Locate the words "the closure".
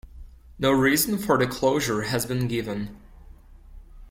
1.37-2.01